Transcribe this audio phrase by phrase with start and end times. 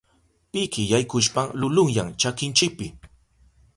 [0.51, 2.87] Piki yaykushpan lulunyan chakinchipi.